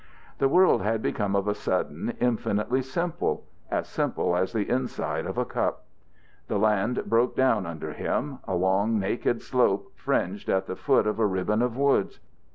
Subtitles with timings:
[0.39, 5.37] The world had become of a sudden infinitely simple, as simple as the inside of
[5.37, 5.85] a cup.
[6.47, 11.19] The land broke down under him, a long, naked slope fringed at the foot of
[11.19, 12.19] a ribbon of woods.